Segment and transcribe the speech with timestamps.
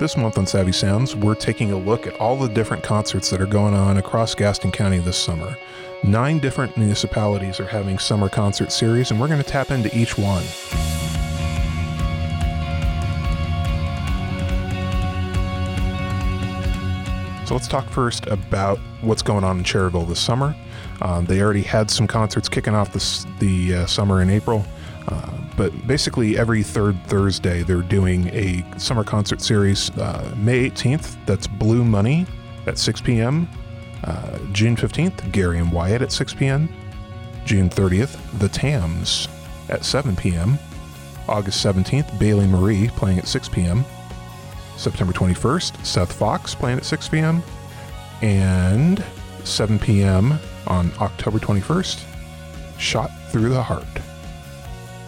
[0.00, 3.38] This month on Savvy Sounds, we're taking a look at all the different concerts that
[3.38, 5.58] are going on across Gaston County this summer.
[6.02, 10.16] Nine different municipalities are having summer concert series, and we're going to tap into each
[10.16, 10.42] one.
[17.44, 20.56] So let's talk first about what's going on in Cherryville this summer.
[21.02, 24.64] Um, they already had some concerts kicking off this, the uh, summer in April.
[25.08, 29.90] Uh, but basically, every third Thursday, they're doing a summer concert series.
[29.98, 32.26] Uh, May 18th, that's Blue Monday
[32.66, 33.48] at 6 p.m.
[34.04, 36.68] Uh, June 15th, Gary and Wyatt at 6 p.m.
[37.44, 39.28] June 30th, The Tams
[39.68, 40.58] at 7 p.m.
[41.28, 43.84] August 17th, Bailey Marie playing at 6 p.m.
[44.76, 47.42] September 21st, Seth Fox playing at 6 p.m.
[48.22, 49.04] And
[49.44, 50.38] 7 p.m.
[50.66, 52.04] on October 21st,
[52.78, 53.86] Shot Through the Heart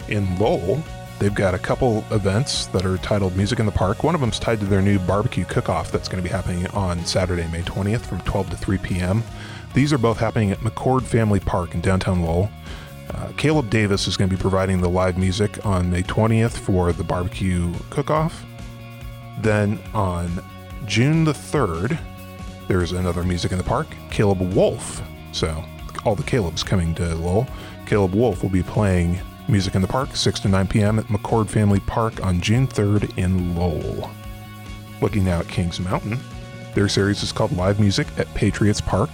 [0.09, 0.83] in Lowell,
[1.19, 4.03] they've got a couple events that are titled Music in the Park.
[4.03, 6.67] One of them's tied to their new barbecue cook off that's going to be happening
[6.67, 9.23] on Saturday, May 20th from 12 to 3 p.m.
[9.73, 12.49] These are both happening at McCord Family Park in downtown Lowell.
[13.13, 16.93] Uh, Caleb Davis is going to be providing the live music on May 20th for
[16.93, 18.45] the barbecue cook off.
[19.39, 20.43] Then on
[20.85, 21.99] June the 3rd,
[22.67, 25.01] there's another Music in the Park, Caleb Wolf.
[25.31, 25.63] So
[26.05, 27.47] all the Caleb's coming to Lowell.
[27.85, 30.99] Caleb Wolf will be playing Music in the Park, 6 to 9 p.m.
[30.99, 34.09] at McCord Family Park on June 3rd in Lowell.
[35.01, 36.17] Looking now at Kings Mountain,
[36.73, 39.09] their series is called Live Music at Patriots Park.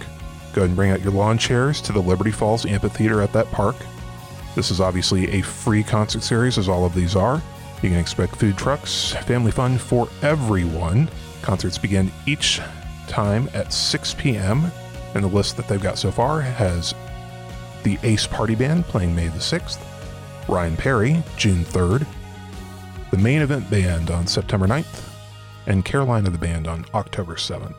[0.52, 3.50] Go ahead and bring out your lawn chairs to the Liberty Falls Amphitheater at that
[3.50, 3.74] park.
[4.54, 7.42] This is obviously a free concert series, as all of these are.
[7.82, 11.08] You can expect food trucks, family fun for everyone.
[11.42, 12.60] Concerts begin each
[13.08, 14.70] time at 6 p.m.,
[15.14, 16.94] and the list that they've got so far has
[17.82, 19.80] the Ace Party Band playing May the 6th,
[20.50, 22.04] Ryan Perry, June 3rd,
[23.12, 25.08] the main event band on September 9th,
[25.68, 27.76] and Carolina the Band on October 7th.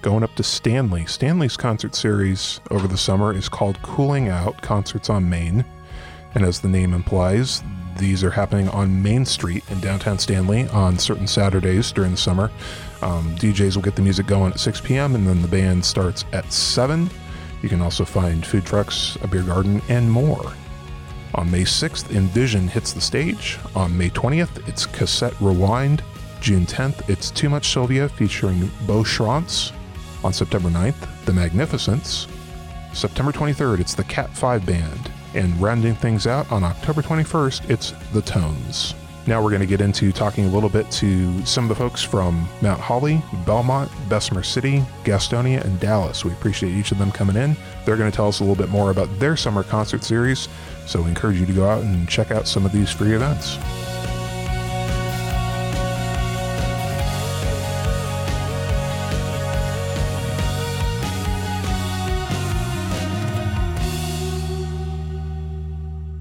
[0.00, 1.04] Going up to Stanley.
[1.04, 5.62] Stanley's concert series over the summer is called Cooling Out Concerts on Main.
[6.34, 7.62] And as the name implies,
[7.98, 12.50] these are happening on Main Street in downtown Stanley on certain Saturdays during the summer.
[13.02, 16.24] Um, DJs will get the music going at 6 p.m., and then the band starts
[16.32, 17.10] at 7.
[17.60, 20.54] You can also find food trucks, a beer garden, and more.
[21.34, 23.58] On May 6th, Envision hits the stage.
[23.76, 26.02] On May 20th, it's Cassette Rewind.
[26.40, 29.72] June 10th, it's Too Much Sylvia featuring Beau Schranz.
[30.24, 32.26] On September 9th, The Magnificents.
[32.92, 35.10] September 23rd, it's the Cat 5 Band.
[35.34, 38.94] And rounding things out on October 21st, it's The Tones.
[39.26, 42.02] Now we're going to get into talking a little bit to some of the folks
[42.02, 46.24] from Mount Holly, Belmont, Bessemer City, Gastonia, and Dallas.
[46.24, 47.56] We appreciate each of them coming in.
[47.84, 50.48] They're going to tell us a little bit more about their summer concert series
[50.86, 53.58] so we encourage you to go out and check out some of these free events.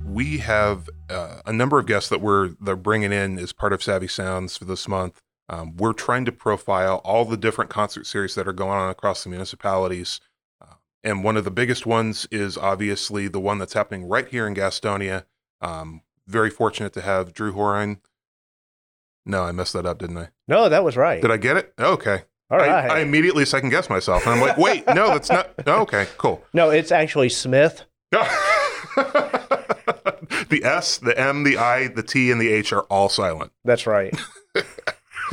[0.05, 3.81] We have uh, a number of guests that we're they're bringing in as part of
[3.81, 5.21] Savvy Sounds for this month.
[5.47, 9.23] Um, we're trying to profile all the different concert series that are going on across
[9.23, 10.19] the municipalities
[11.03, 14.55] and one of the biggest ones is obviously the one that's happening right here in
[14.55, 15.25] Gastonia.
[15.61, 18.01] Um, very fortunate to have Drew Horan.
[19.25, 20.29] No, I messed that up, didn't I?
[20.47, 21.21] No, that was right.
[21.21, 21.73] Did I get it?
[21.79, 22.23] Okay.
[22.51, 22.69] All right.
[22.69, 25.51] I, I immediately second guess myself, and I'm like, wait, no, that's not.
[25.67, 26.43] Oh, okay, cool.
[26.53, 27.83] No, it's actually Smith.
[30.49, 33.51] the S, the M, the I, the T, and the H are all silent.
[33.63, 34.19] That's right.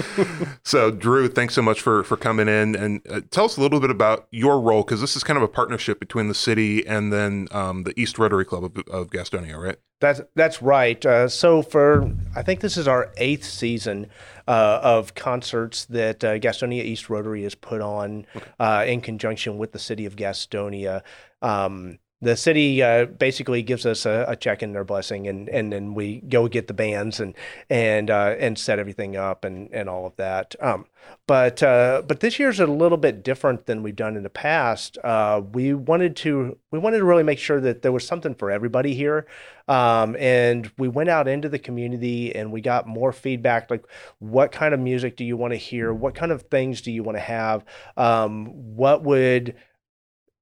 [0.65, 3.81] so, Drew, thanks so much for for coming in and uh, tell us a little
[3.81, 7.13] bit about your role because this is kind of a partnership between the city and
[7.13, 9.77] then um, the East Rotary Club of, of, Gastonia, right?
[10.01, 11.05] That's that's right.
[11.05, 14.09] Uh, so, for I think this is our eighth season
[14.47, 18.47] uh, of concerts that uh, Gastonia East Rotary has put on okay.
[18.59, 21.03] Uh, in conjunction with the city of Gastonia.
[21.43, 25.71] Um, the city uh, basically gives us a, a, check and their blessing, and, and
[25.71, 27.35] then we go get the bands and
[27.69, 30.55] and uh, and set everything up and, and all of that.
[30.61, 30.87] Um,
[31.27, 34.97] but uh, but this year's a little bit different than we've done in the past.
[35.05, 38.51] Uh, we wanted to we wanted to really make sure that there was something for
[38.51, 39.27] everybody here,
[39.69, 43.85] um, and we went out into the community and we got more feedback like
[44.21, 47.03] what kind of music do you want to hear, what kind of things do you
[47.03, 47.63] want to have,
[47.99, 49.55] um, what would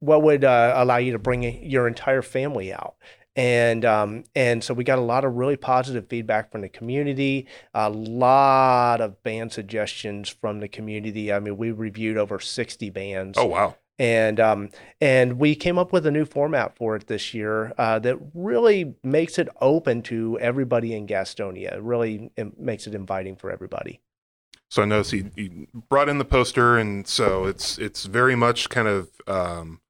[0.04, 2.96] what would uh, allow you to bring your entire family out?
[3.36, 7.48] And um, and so we got a lot of really positive feedback from the community
[7.72, 11.32] a lot of band suggestions from the community.
[11.32, 13.36] I mean we reviewed over 60 bands.
[13.36, 13.76] Oh wow.
[13.98, 14.70] And um,
[15.00, 18.94] and we came up with a new format for it this year uh, that really
[19.02, 21.74] makes it open to everybody in gastonia.
[21.74, 24.00] It really makes it inviting for everybody.
[24.70, 28.68] So I noticed he, he brought in the poster, and so it's it's very much
[28.68, 29.80] kind of um,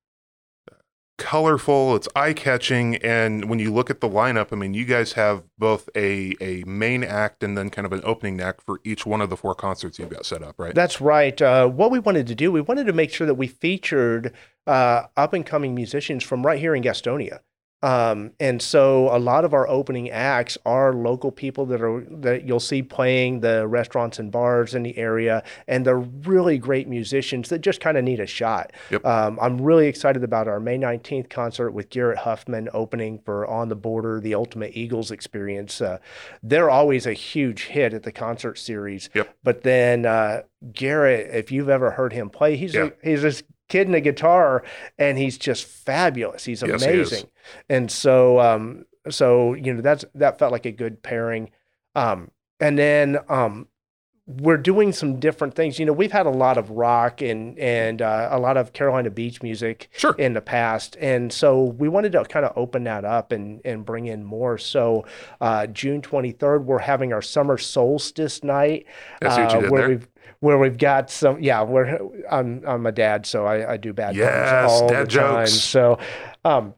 [1.24, 1.96] colorful.
[1.96, 5.42] It's eye catching, and when you look at the lineup, I mean, you guys have
[5.56, 9.22] both a a main act and then kind of an opening act for each one
[9.22, 10.74] of the four concerts you've got set up, right?
[10.74, 11.40] That's right.
[11.40, 14.34] Uh, what we wanted to do, we wanted to make sure that we featured
[14.66, 17.40] uh, up and coming musicians from right here in Gastonia.
[17.84, 22.46] Um, and so a lot of our opening acts are local people that are that
[22.46, 27.50] you'll see playing the restaurants and bars in the area, and they're really great musicians
[27.50, 28.72] that just kind of need a shot.
[28.90, 29.04] Yep.
[29.04, 33.68] Um, I'm really excited about our May 19th concert with Garrett Huffman opening for On
[33.68, 35.82] the Border, the Ultimate Eagles Experience.
[35.82, 35.98] Uh,
[36.42, 39.10] they're always a huge hit at the concert series.
[39.14, 39.36] Yep.
[39.42, 40.42] But then uh,
[40.72, 42.84] Garrett, if you've ever heard him play, he's Yeah.
[43.02, 44.62] a, he's this kid in a guitar,
[44.98, 46.44] and he's just fabulous.
[46.44, 47.26] He's Yes, he amazing,
[47.68, 51.50] and so um, so you know that's that felt like a good pairing.
[51.94, 52.30] Um,
[52.60, 53.68] and then um,
[54.26, 55.78] we're doing some different things.
[55.78, 59.10] You know, we've had a lot of rock and and uh, a lot of Carolina
[59.10, 60.14] beach music Sure.
[60.16, 63.84] in the past, and so we wanted to kind of open that up and and
[63.84, 64.56] bring in more.
[64.56, 65.04] So
[65.42, 68.86] uh, June twenty third, we're having our summer solstice night,
[69.20, 69.88] uh, where there.
[69.90, 70.08] we've
[70.40, 71.98] where we've got some yeah we're
[72.30, 75.52] I'm I'm a dad so I, I do bad Yes, all dad the time jokes.
[75.52, 75.98] so
[76.44, 76.74] um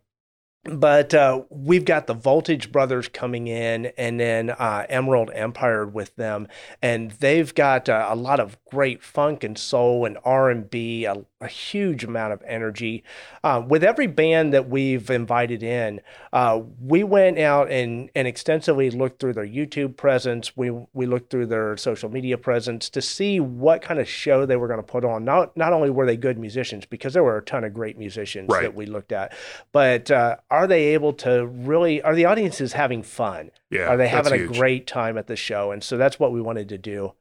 [0.69, 6.17] but uh, we've got the Voltage Brothers coming in, and then uh, Emerald Empire with
[6.17, 6.49] them,
[6.83, 11.05] and they've got uh, a lot of great funk and soul and R and B,
[11.05, 13.05] a, a huge amount of energy.
[13.45, 16.01] Uh, with every band that we've invited in,
[16.33, 20.57] uh, we went out and and extensively looked through their YouTube presence.
[20.57, 24.57] We we looked through their social media presence to see what kind of show they
[24.57, 25.25] were going to put on.
[25.25, 28.49] Not not only were they good musicians, because there were a ton of great musicians
[28.49, 28.63] Right.
[28.63, 29.35] that we looked at,
[29.73, 32.01] but uh, are they able to really?
[32.01, 33.51] Are the audiences having fun?
[33.71, 34.57] Yeah, are they having a huge.
[34.59, 35.71] great time at the show?
[35.71, 37.13] And so that's what we wanted to do.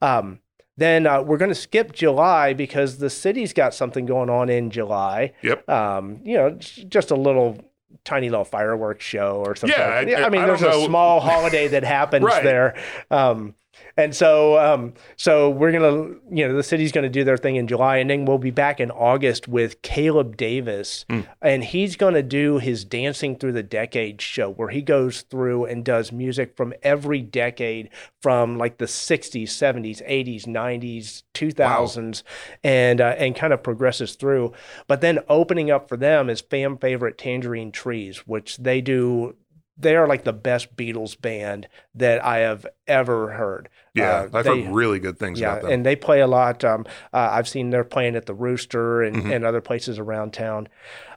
[0.00, 0.40] Um,
[0.78, 4.70] then uh, we're going to skip July because the city's got something going on in
[4.70, 5.32] July.
[5.42, 5.68] Yep.
[5.68, 7.58] Um, you know, just a little
[8.04, 9.78] tiny little fireworks show or something.
[9.78, 10.86] Yeah, I- I, mean, I there's a know.
[10.86, 12.42] small holiday that happens Right.
[12.44, 12.76] there.
[13.10, 13.54] Um,
[13.96, 17.66] and so, um, so we're gonna, you know, the city's gonna do their thing in
[17.66, 21.20] July, and then we'll be back in August with Caleb Davis, Hmm.
[21.42, 25.84] and he's gonna do his Dancing Through the Decades show, where he goes through and
[25.84, 27.88] does music from every decade,
[28.22, 32.22] from like the '60s, '70s, '80s, '90s, 2000s,
[32.64, 34.52] and uh, and kind of progresses through.
[34.86, 39.34] But then opening up for them is fan favorite Tangerine Trees, which they do.
[39.80, 43.68] They are like the best Beatles band that I have ever heard.
[43.94, 45.70] Yeah, Uh, I've they- heard really good things yeah, about them.
[45.72, 46.64] and they play a lot.
[46.64, 49.34] Um, uh, I've seen they're playing at the Rooster and, Mhm.
[49.36, 50.68] and other places around town.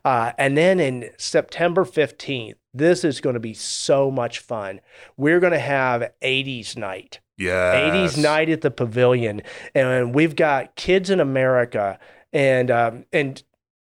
[0.05, 4.79] Uh, and then in September 15th, this is going to be so much fun.
[5.17, 7.19] We're going to have 80s night.
[7.37, 9.41] yeah, 80s night at the pavilion
[9.73, 11.97] and we've got kids in america
[12.31, 13.41] and um, and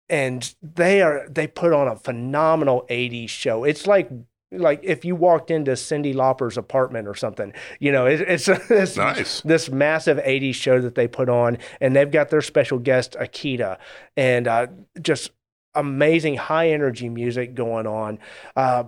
[0.09, 4.09] and they are they put on a phenomenal 80s show it's like
[4.53, 8.97] like if you walked into Cyndi Lauper's apartment or something, you know, it, it's this
[8.97, 9.41] Nice.
[9.43, 13.79] this massive 80s show that they put on, and they've got their special guest Akita,
[14.17, 14.67] and uh,
[15.01, 15.31] just
[15.75, 18.19] amazing high energy music going on.
[18.57, 18.85] Uh,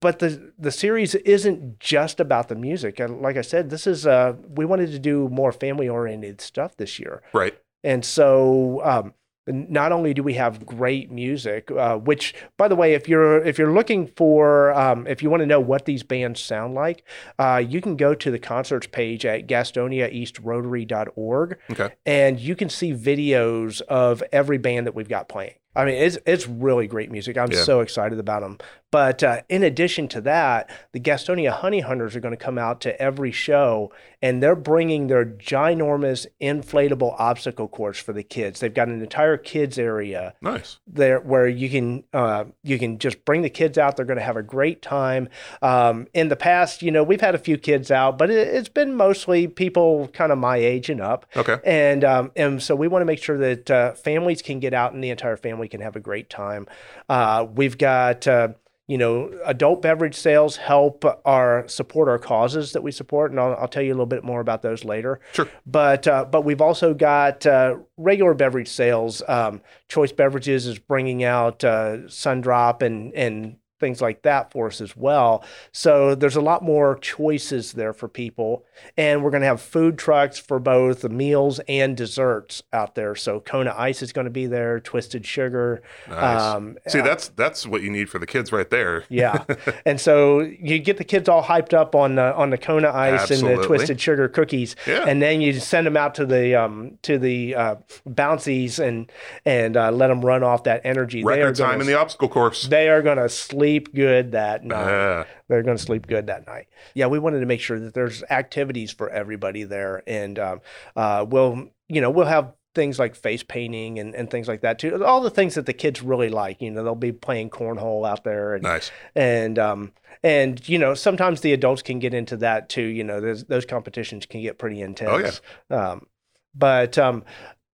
[0.00, 2.98] but the the series isn't just about the music.
[2.98, 6.76] And like I said, this is uh, we wanted to do more family oriented stuff
[6.76, 7.22] this year.
[7.32, 7.56] Right.
[7.84, 9.14] And so um,
[9.46, 13.58] not only do we have great music, uh, which by the way, if you're if
[13.58, 17.04] you're looking for um, if you want to know what these bands sound like,
[17.38, 21.94] uh, you can go to the concerts page at GastoniaEastRotary.org Okay.
[22.06, 25.54] and you can see videos of every band that we've got playing.
[25.74, 27.36] I mean, it's it's really great music.
[27.38, 27.62] I'm Yeah.
[27.62, 28.58] so excited about them.
[28.90, 32.82] But uh, in addition to that, the Gastonia Honey Hunters are going to come out
[32.82, 38.60] to every show, and they're bringing their ginormous inflatable obstacle course for the kids.
[38.60, 40.78] They've got an entire kids area Nice.
[40.86, 43.96] there where you can uh, you can just bring the kids out.
[43.96, 45.30] They're going to have a great time.
[45.62, 48.68] Um, in the past, you know, we've had a few kids out, but it, it's
[48.68, 51.24] been mostly people kind of my age and up.
[51.34, 51.56] Okay.
[51.64, 54.92] And um, and so we want to make sure that uh, families can get out
[54.92, 56.66] and the entire family can have a great time.
[57.08, 58.26] Uh, we've got.
[58.26, 58.48] Uh,
[58.88, 63.54] you know, adult beverage sales help our support our causes that we support, and I'll,
[63.54, 65.20] I'll tell you a little bit more about those later.
[65.32, 65.48] Sure.
[65.64, 69.22] But uh, but we've also got uh, regular beverage sales.
[69.28, 74.80] Um, Choice Beverages is bringing out uh, Sundrop and and things like that for us
[74.80, 75.44] as well.
[75.72, 78.64] So there's a lot more choices there for people.
[78.96, 83.16] And we're going to have food trucks for both the meals and desserts out there.
[83.16, 85.82] So Kona Ice is going to be there, Twisted Sugar.
[86.08, 86.40] Nice.
[86.40, 89.04] Um, See, that's that's what you need for the kids right there.
[89.08, 89.44] yeah.
[89.84, 93.22] And so you get the kids all hyped up on the, on the Kona Ice
[93.22, 93.52] Absolutely.
[93.54, 94.76] and the Twisted Sugar cookies.
[94.86, 95.04] Yeah.
[95.06, 97.74] And then you send them out to the um, to the uh,
[98.06, 99.10] bouncies and
[99.44, 101.24] and uh, let them run off that energy.
[101.24, 102.64] Record time gonna, in the obstacle course.
[102.64, 104.92] They are going to sleep good that night.
[104.92, 105.24] Uh.
[105.48, 106.68] They're going to sleep good that night.
[106.94, 110.60] Yeah, we wanted to make sure that there's activities for everybody there, and um,
[110.96, 114.78] uh, we'll you know we'll have things like face painting and, and things like that
[114.78, 115.04] too.
[115.04, 116.60] All the things that the kids really like.
[116.62, 118.54] You know, they'll be playing cornhole out there.
[118.54, 118.90] And, nice.
[119.14, 122.82] And um and you know sometimes the adults can get into that too.
[122.82, 125.40] You know, those competitions can get pretty intense.
[125.70, 125.90] Oh yeah.
[125.90, 126.06] Um,
[126.54, 127.24] but um,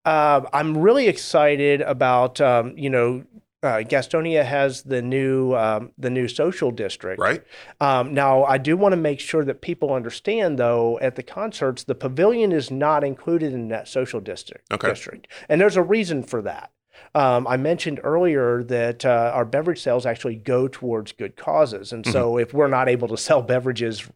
[0.06, 3.24] uh, I'm really excited about um, you know
[3.64, 7.20] uh, Gastonia has the new um, the new social district.
[7.20, 7.44] Right.
[7.82, 11.84] Um, now, I do want to make sure that people understand, though, at the concerts,
[11.84, 14.72] the pavilion is not included in that social district.
[14.72, 14.90] Okay.
[14.90, 16.72] District, and there's a reason for that.
[17.16, 22.04] Um, I mentioned earlier that uh, our beverage sales actually go towards good causes, and
[22.04, 22.12] mm-hmm.
[22.12, 24.08] so if we're not able to sell beverages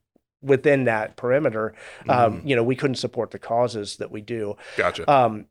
[0.43, 1.73] within that perimeter,
[2.09, 2.47] um, mm-hmm.
[2.47, 4.55] you know, we couldn't support the causes that we do.
[4.77, 5.09] Gotcha.
[5.11, 5.45] Um,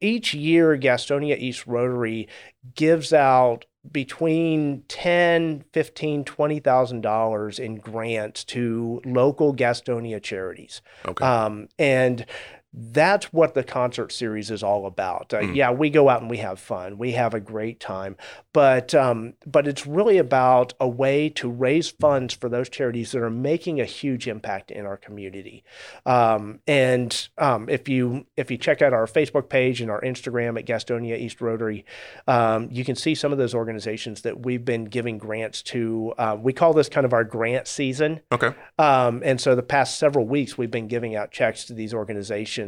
[0.00, 2.28] each year, Gastonia East Rotary
[2.74, 11.24] gives out between 10 15 20000 dollars in grants to local gastonia charities okay.
[11.24, 12.26] Um, and
[12.72, 15.34] that's what the concert series is all about.
[15.34, 15.56] Uh, mm.
[15.56, 16.98] Yeah, we go out and we have fun.
[16.98, 18.16] We have a great time,
[18.52, 23.22] but um, but it's really about a way to raise funds for those charities that
[23.22, 25.64] are making a huge impact in our community.
[26.06, 30.56] Um, and um, if you if you check out our Facebook page and our Instagram
[30.56, 31.84] at Gastonia East Rotary,
[32.28, 36.14] um, you can see some of those organizations that we've been giving grants to.
[36.16, 38.20] Uh, we call this kind of our grant season.
[38.30, 38.54] Okay.
[38.78, 42.59] Um, and so the past several weeks we've been giving out checks to these organizations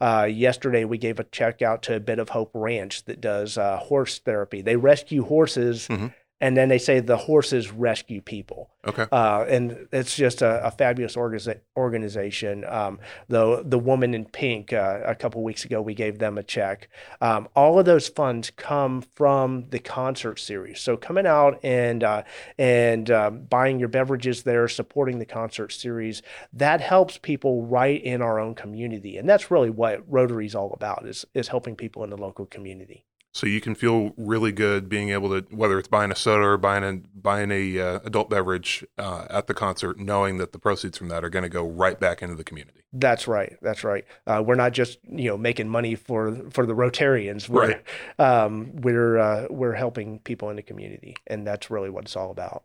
[0.00, 3.58] uh, yesterday, we gave a check out to a Bit of Hope Ranch that does
[3.58, 4.62] uh, horse therapy.
[4.62, 6.08] They rescue horses mm-hmm
[6.40, 8.70] and then they say the horses rescue people.
[8.86, 9.06] Okay.
[9.10, 12.64] Uh, and it's just a, a fabulous organiza- organization.
[12.64, 16.42] Um, the the woman in pink uh, a couple weeks ago we gave them a
[16.42, 16.88] check.
[17.20, 20.80] Um, all of those funds come from the concert series.
[20.80, 22.22] So coming out and uh,
[22.56, 28.22] and um, buying your beverages there, supporting the concert series, that helps people right in
[28.22, 32.04] our own community, and that's really what Rotary is all about is is helping people
[32.04, 33.04] in the local community.
[33.38, 36.56] So you can feel really good being able to, whether it's buying a soda or
[36.56, 40.98] buying a buying a uh, adult beverage uh, at the concert, knowing that the proceeds
[40.98, 42.82] from that are going to go right back into the community.
[42.92, 43.56] That's right.
[43.62, 44.04] That's right.
[44.26, 47.48] Uh, we're not just you know making money for for the Rotarians.
[47.48, 47.84] We're, right.
[48.18, 52.32] Um, we're uh, we're helping people in the community, and that's really what it's all
[52.32, 52.64] about.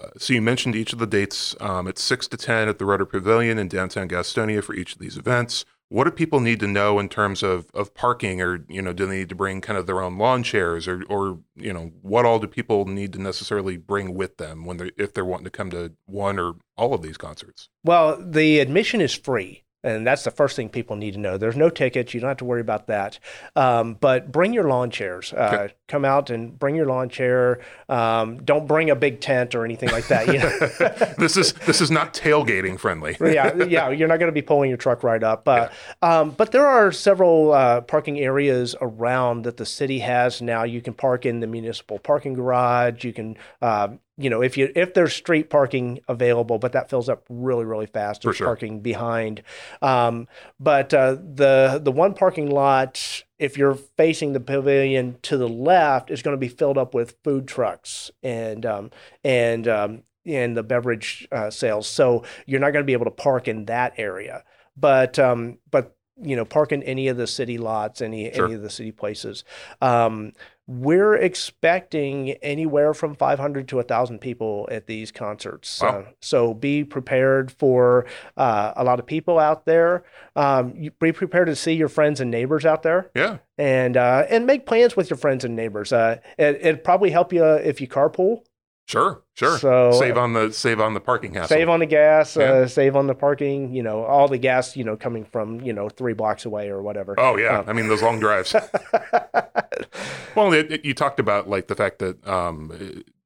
[0.00, 1.54] Uh, so you mentioned each of the dates.
[1.60, 5.00] Um, it's six to ten at the Rotary Pavilion in downtown Gastonia for each of
[5.00, 8.82] these events what do people need to know in terms of, of parking or you
[8.82, 11.72] know do they need to bring kind of their own lawn chairs or or you
[11.72, 15.24] know what all do people need to necessarily bring with them when they if they're
[15.24, 17.68] wanting to come to one or all of these concerts?
[17.84, 21.36] Well the admission is free and that's the first thing people need to know.
[21.36, 22.14] There's no tickets.
[22.14, 23.18] You don't have to worry about that.
[23.54, 25.32] Um, but bring your lawn chairs.
[25.32, 25.74] Uh, okay.
[25.88, 27.60] Come out and bring your lawn chair.
[27.88, 30.26] Um, don't bring a big tent or anything like that.
[30.26, 31.14] You know?
[31.18, 33.16] this is this is not tailgating friendly.
[33.20, 33.90] yeah, yeah.
[33.90, 35.46] You're not going to be pulling your truck right up.
[35.46, 35.68] Uh,
[36.02, 36.20] yeah.
[36.20, 40.64] um, but there are several uh, parking areas around that the city has now.
[40.64, 43.04] You can park in the municipal parking garage.
[43.04, 47.08] You can uh, you know, if you if there's street parking available, but that fills
[47.08, 48.22] up really really fast.
[48.22, 48.46] There's sure.
[48.46, 49.42] parking behind,
[49.82, 50.28] um,
[50.60, 56.10] but uh, the the one parking lot, if you're facing the pavilion to the left,
[56.10, 58.90] is going to be filled up with food trucks and um,
[59.24, 61.88] and um, and the beverage uh, sales.
[61.88, 64.44] So you're not going to be able to park in that area.
[64.76, 68.46] But um, but you know, park in any of the city lots, any sure.
[68.46, 69.44] any of the city places.
[69.80, 70.32] Um,
[70.66, 75.80] we're expecting anywhere from 500 to 1,000 people at these concerts.
[75.80, 75.88] Wow.
[75.88, 78.06] Uh, so be prepared for
[78.36, 80.04] uh, a lot of people out there.
[80.36, 83.10] Um, be prepared to see your friends and neighbors out there.
[83.14, 83.38] Yeah.
[83.58, 85.92] And uh, and make plans with your friends and neighbors.
[85.92, 88.42] Uh, it, it'd probably help you if you carpool.
[88.86, 89.58] Sure, sure.
[89.58, 91.56] So save on the save on the parking hassle.
[91.56, 92.36] Save on the gas.
[92.36, 92.50] Uh, yeah.
[92.50, 93.72] Uh, save on the parking.
[93.72, 94.76] You know, all the gas.
[94.76, 97.14] You know, coming from you know three blocks away or whatever.
[97.18, 98.54] Oh yeah, um, I mean those long drives.
[100.36, 102.68] well, it, it, you talked about like the fact that um,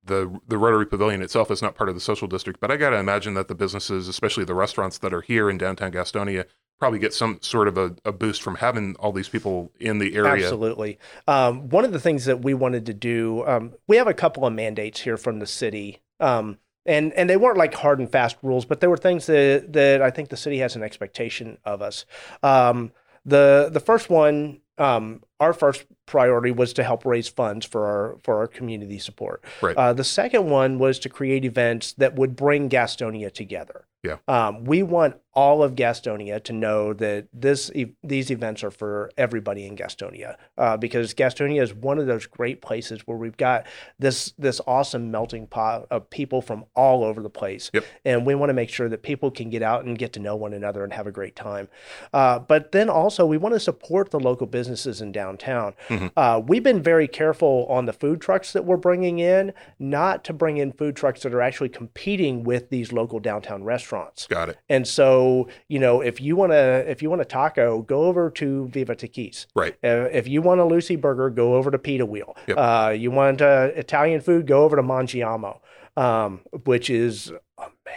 [0.04, 2.90] the the Rotary Pavilion itself is not part of the social district, but I got
[2.90, 6.44] to imagine that the businesses, especially the restaurants that are here in downtown Gastonia,
[6.78, 10.14] probably get some sort of a, a boost from having all these people in the
[10.14, 10.44] area.
[10.44, 10.98] Absolutely.
[11.26, 14.46] Um, one of the things that we wanted to do, um, we have a couple
[14.46, 16.02] of mandates here from the city.
[16.20, 19.72] Um, and, and they weren't like hard and fast rules, but there were things that,
[19.72, 22.06] that I think the city has an expectation of us.
[22.42, 22.92] Um,
[23.24, 28.16] the the first one, um, our first priority was to help raise funds for our
[28.24, 29.44] for our community support.
[29.62, 29.76] Right.
[29.76, 33.84] Uh, the second one was to create events that would bring Gastonia together.
[34.04, 34.18] Yeah.
[34.28, 39.10] Um, we want all of Gastonia to know that this e- these events are for
[39.18, 43.66] everybody in Gastonia uh, because Gastonia is one of those great places where we've got
[43.98, 47.84] this this awesome melting pot of people from all over the place, Yep.
[48.04, 50.36] and we want to make sure that people can get out and get to know
[50.36, 51.68] one another and have a great time.
[52.12, 55.27] Uh, but then also we want to support the local businesses in downtown.
[55.36, 56.10] Mhm.
[56.16, 60.32] Uh, we've been very careful on the food trucks that we're bringing in, not to
[60.32, 64.26] bring in food trucks that are actually competing with these local downtown restaurants.
[64.26, 64.58] Got it.
[64.68, 68.30] And so, you know, if you want to, if you want a taco, go over
[68.30, 69.46] to Viva Taquis.
[69.54, 69.74] Right.
[69.84, 72.36] Uh, if you want a Lucy Burger, go over to Pita Wheel.
[72.46, 72.56] Yep.
[72.58, 75.58] Uh, you want uh, Italian food, go over to Mangiamo,
[75.96, 77.32] um, which is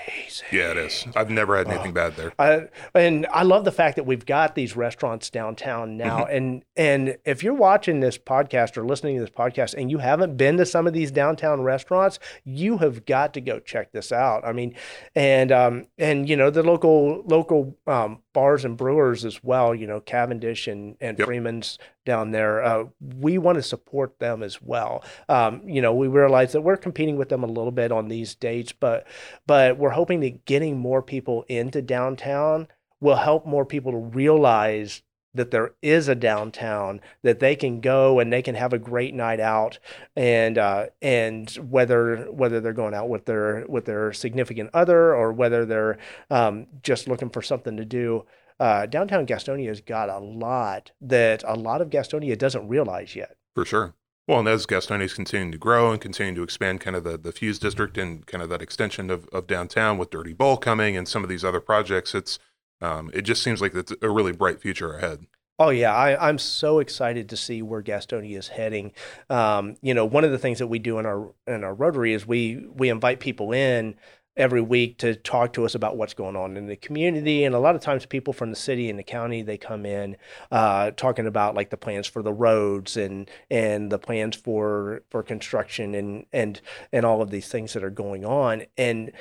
[0.07, 0.47] amazing.
[0.51, 1.05] Yeah, it is.
[1.15, 2.33] I've never had anything bad there.
[2.39, 6.25] I, and I love the fact that we've got these restaurants downtown now.
[6.25, 10.37] And and if you're watching this podcast or listening to this podcast and you haven't
[10.37, 14.45] been to some of these downtown restaurants, you have got to go check this out.
[14.45, 14.75] I mean,
[15.15, 19.73] and um and you know the local local um, bars and brewers as well.
[19.75, 21.25] You know Cavendish and and Yep.
[21.25, 22.63] Freeman's down there.
[22.63, 22.85] Uh,
[23.19, 25.03] we want to support them as well.
[25.29, 28.35] Um, you know, we realize that we're competing with them a little bit on these
[28.35, 29.05] dates, but
[29.47, 32.67] but we're hoping that getting more people into downtown
[32.99, 35.01] will help more people to realize
[35.33, 39.13] that there is a downtown that they can go and they can have a great
[39.13, 39.79] night out
[40.15, 45.31] and uh, and whether whether they're going out with their with their significant other or
[45.31, 45.97] whether they're
[46.29, 48.25] um, just looking for something to do
[48.59, 53.35] uh, downtown Gastonia has got a lot that a lot of Gastonia doesn't realize yet.
[53.55, 53.95] For sure.
[54.27, 57.17] Well, and as Gastonia is continuing to grow and continuing to expand kind of the,
[57.17, 60.95] the Fuse district and kind of that extension of, of downtown with Dirty Bowl coming
[60.95, 62.37] and some of these other projects, it's
[62.81, 65.25] um, it just seems like it's a really bright future ahead.
[65.59, 68.93] Oh yeah, I, I'm so excited to see where Gastonia is heading.
[69.29, 72.13] Um, you know, one of the things that we do in our in our Rotary
[72.13, 73.95] is we we invite people in
[74.35, 77.59] every week to talk to us about what's going on in the community, and a
[77.59, 80.17] lot of times people from the city and the county they come in
[80.51, 85.21] uh, talking about like the plans for the roads and and the plans for for
[85.21, 86.59] construction and and
[86.91, 89.11] and all of these things that are going on, and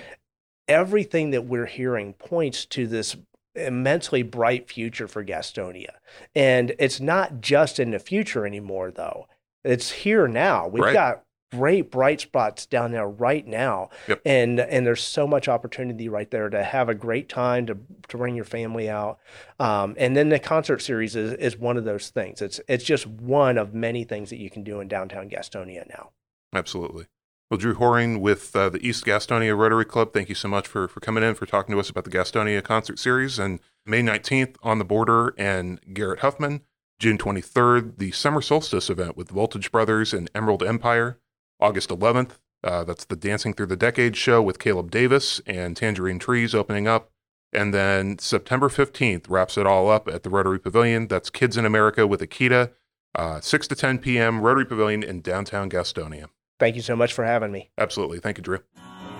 [0.68, 3.16] everything that we're hearing points to this
[3.54, 5.92] immensely bright future for Gastonia.
[6.34, 9.26] And it's not just in the future anymore, though.
[9.64, 10.68] It's here now.
[10.68, 10.92] We've Right.
[10.94, 13.90] got great bright spots down there right now.
[14.06, 14.20] Yep.
[14.24, 17.76] And and there's so much opportunity right there to have a great time to
[18.08, 19.18] to bring your family out.
[19.58, 22.40] Um, and then the concert series is, is one of those things.
[22.40, 26.10] It's it's just one of many things that you can do in downtown Gastonia now.
[26.54, 27.06] Absolutely.
[27.50, 30.86] Well, Drew Horing with uh, the East Gastonia Rotary Club, thank you so much for,
[30.86, 33.40] for coming in, for talking to us about the Gastonia concert series.
[33.40, 36.60] And May 19th, On the Border and Garrett Huffman.
[37.00, 41.18] June 23rd, the Summer Solstice event with Voltage Brothers and Emerald Empire.
[41.58, 46.20] August 11th, uh, that's the Dancing Through the Decades show with Caleb Davis and Tangerine
[46.20, 47.10] Trees opening up.
[47.52, 51.08] And then September 15th wraps it all up at the Rotary Pavilion.
[51.08, 52.70] That's Kids in America with Akita,
[53.16, 56.26] uh, 6 to 10 p.m., Rotary Pavilion in downtown Gastonia.
[56.61, 57.70] Thank you so much for having me.
[57.79, 58.20] Absolutely.
[58.20, 58.59] Thank you, Drew.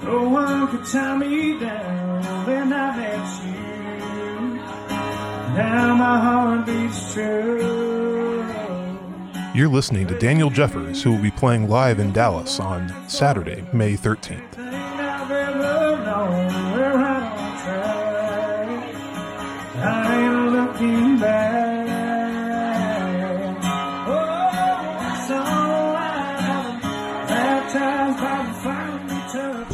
[0.03, 3.61] No one could tie me down when I met you.
[5.57, 8.46] Now my heart beats true.
[9.53, 13.94] You're listening to Daniel Jeffers, who will be playing live in Dallas on Saturday, May
[13.94, 14.69] 13th.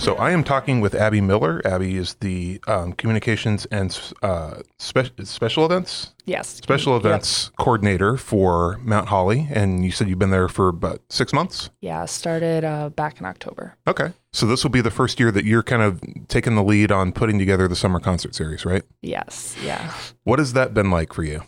[0.06, 1.60] So I am talking with Abby Miller.
[1.64, 3.90] Abby is the um, communications and
[4.22, 6.46] uh, spe- special events Yes.
[6.46, 11.32] special events coordinator for Mount Holly, and you said you've been there for about six
[11.32, 11.70] months.
[11.80, 13.74] Yeah, started uh, back in October.
[13.88, 16.92] Okay, so this will be the first year that you're kind of taking the lead
[16.92, 18.84] on putting together the summer concert series, right?
[19.02, 19.56] Yes.
[19.64, 19.92] Yeah.
[20.22, 21.42] What has that been like for you?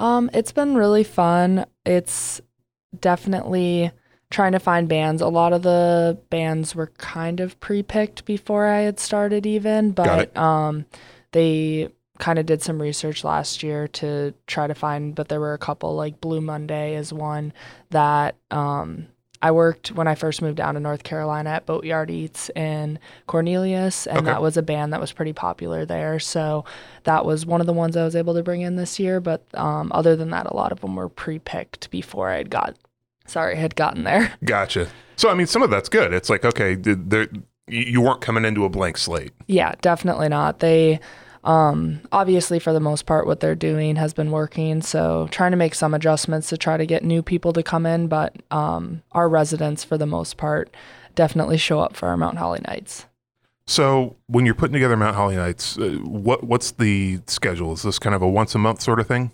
[0.00, 1.66] Um, it's been really fun.
[1.86, 2.40] It's
[2.98, 3.92] definitely
[4.30, 5.20] trying to find bands.
[5.22, 10.36] A lot of the bands were kind of pre-picked before I had started even, but
[10.36, 10.86] um
[11.32, 11.88] they
[12.18, 15.58] kind of did some research last year to try to find but there were a
[15.58, 17.52] couple like Blue Monday is one
[17.90, 19.06] that um
[19.42, 24.06] I worked when I first moved down to North Carolina at Boatyard Eats in Cornelius,
[24.06, 24.26] and Okay.
[24.26, 26.18] that was a band that was pretty popular there.
[26.18, 26.66] So
[27.04, 29.18] that was one of the ones I was able to bring in this year.
[29.18, 32.76] But um, other than that, a lot of them were pre-picked before I had got,
[33.30, 34.34] sorry, had gotten there.
[34.44, 34.88] Gotcha.
[35.16, 36.12] So I mean, some of that's good.
[36.12, 37.28] It's like okay, there
[37.68, 39.32] you weren't coming into a blank slate.
[39.46, 40.58] Yeah, definitely not.
[40.60, 41.00] They
[41.42, 45.56] um obviously for the most part what they're doing has been working, so trying to
[45.56, 49.28] make some adjustments to try to get new people to come in, but um our
[49.28, 50.74] residents for the most part
[51.14, 53.06] definitely show up for our Mount Holly nights.
[53.66, 57.72] So when you're putting together Mount Holly Nights, uh, what what's the schedule?
[57.72, 59.30] Is this kind of a once a month sort of thing?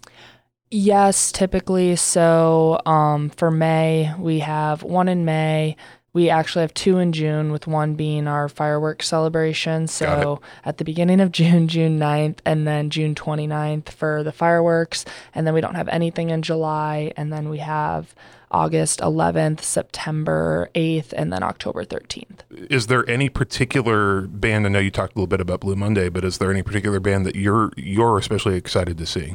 [0.70, 1.96] Yes, typically.
[1.96, 5.76] So um, for May, we have one in May.
[6.12, 9.87] We actually have two in June, with one being our fireworks celebration.
[9.87, 15.05] So at the beginning of June, June 9th, and then June 29th for the fireworks.
[15.35, 17.12] And then we don't have anything in July.
[17.18, 18.14] And then we have
[18.50, 22.40] August 11th, September 8th, and then October 13th.
[22.70, 24.64] Is there any particular band?
[24.64, 26.98] I know you talked a little bit about Blue Monday, but is there any particular
[26.98, 29.35] band that you're you're especially excited to see?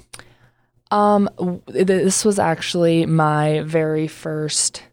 [0.91, 1.29] Um,
[1.67, 4.83] this was actually my very first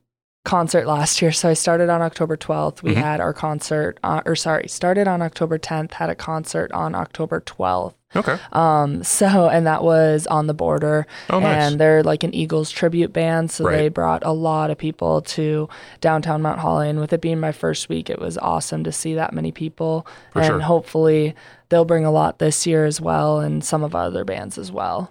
[0.45, 1.31] concert last year.
[1.31, 2.83] So I started on October 12th.
[2.83, 3.03] We Mhm.
[3.03, 7.41] had our concert, uh, or sorry, started on October 10th, had a concert on October
[7.41, 7.95] 12th.
[8.17, 8.39] Okay.
[8.55, 11.07] Um, so, and that was on the border.
[11.29, 11.73] Oh, nice.
[11.73, 13.51] And they're like an Eagles tribute band.
[13.51, 13.77] So Right.
[13.77, 15.69] they brought a lot of people to
[16.01, 16.89] downtown Mount Holly.
[16.89, 20.07] And with it being my first week, it was awesome to see that many people.
[20.33, 20.61] For and sure.
[20.61, 21.35] hopefully
[21.69, 24.73] they'll bring a lot this year as well, and some of our other bands as
[24.73, 25.11] well.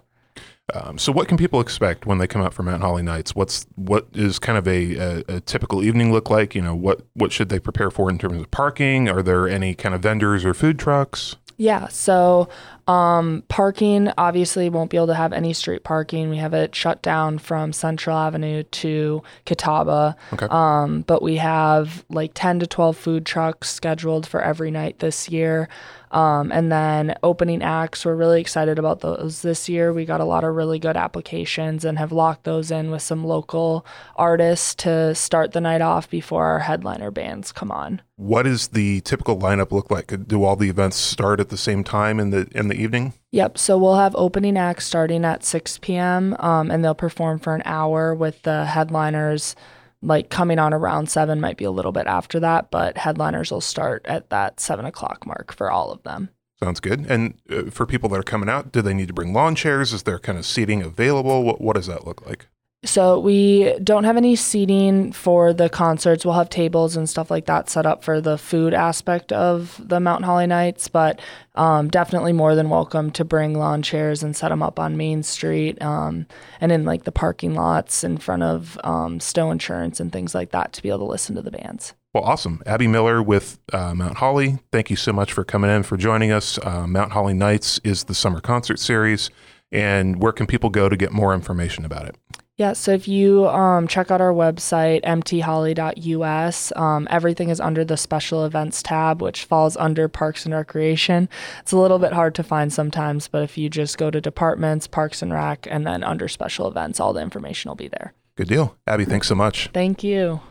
[0.74, 3.34] Um, so what can people expect when they come out for Mount Holly Nights?
[3.34, 6.56] What's what is kind of a, a, a typical evening look like?
[6.56, 9.08] You know, what what should they prepare for in terms of parking?
[9.08, 11.38] Are there any kind of vendors or food trucks?
[11.56, 12.50] Yeah, so
[12.88, 16.30] um, parking obviously won't be able to have any street parking.
[16.30, 20.16] We have it shut down from Central Avenue to Catawba.
[20.34, 20.48] Okay.
[20.50, 25.30] Um, but we have like 10 to 12 food trucks scheduled for every night this
[25.30, 25.68] year.
[26.12, 29.92] Um, and then opening acts, we're really excited about those this year.
[29.92, 33.26] We got a lot of really good applications and have locked those in with some
[33.26, 38.02] local artists to start the night off before our headliner bands come on.
[38.16, 40.28] What does the typical lineup look like?
[40.28, 43.14] Do all the events start at the same time in the in the evening?
[43.32, 43.58] Yep.
[43.58, 46.36] So we'll have opening acts starting at 6 p.m.
[46.40, 49.56] Um, and they'll perform for an hour with the headliners
[50.02, 53.62] like coming on around seven, might be a little bit after that, but headliners will
[53.62, 56.30] start at that seven o'clock mark for all of them.
[56.60, 57.06] Sounds good.
[57.10, 59.94] And uh, for people that are coming out, do they need to bring lawn chairs?
[59.94, 61.44] Is there kind of seating available?
[61.44, 62.48] What what does that look like?
[62.84, 66.24] So we don't have any seating for the concerts.
[66.24, 70.00] We'll have tables and stuff like that set up for the food aspect of the
[70.00, 71.20] Mountain Holly nights, but
[71.56, 75.24] um, definitely more than welcome to bring lawn chairs and set them up on Main
[75.24, 76.28] Street um,
[76.62, 80.74] and in like the parking lots in front of um, Insurance and things like that
[80.74, 81.96] to be able to listen to the bands.
[82.14, 82.62] Well, awesome.
[82.68, 84.60] Abby Miller with uh, Mount Holly.
[84.72, 86.60] Thank you so much for coming in for joining us.
[86.60, 89.32] Uh, Mount Holly Nights is the summer concert series.
[89.72, 92.16] And where can people go to get more information about it?
[92.58, 97.98] Yeah, so if you um, check out our website, mtholly.us, um, everything is under the
[97.98, 101.30] special events tab, which falls under Parks and Recreation.
[101.60, 104.88] It's a little bit hard to find sometimes, but if you just go to departments,
[104.88, 108.16] Parks and Rec, and then under special events, all the information will be there.
[108.36, 108.76] Good deal.
[108.88, 109.70] Abby, thanks so much.
[109.72, 110.42] Thank you.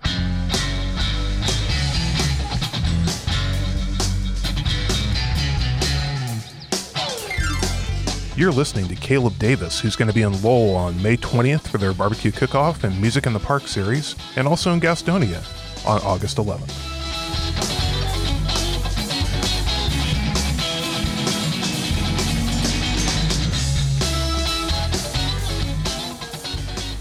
[8.37, 11.79] You're listening to Caleb Davis, who's going to be in Lowell on May 20th for
[11.79, 15.42] their barbecue cook-off and Music in the Park series, and also in Gastonia
[15.87, 16.70] on August 11th.